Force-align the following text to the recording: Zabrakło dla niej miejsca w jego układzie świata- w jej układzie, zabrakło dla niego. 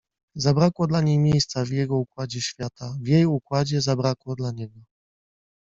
Zabrakło 0.35 0.87
dla 0.87 1.01
niej 1.01 1.19
miejsca 1.19 1.65
w 1.65 1.69
jego 1.69 1.95
układzie 1.97 2.41
świata- 2.41 2.93
w 3.03 3.07
jej 3.07 3.25
układzie, 3.25 3.81
zabrakło 3.81 4.35
dla 4.35 4.51
niego. 4.51 4.79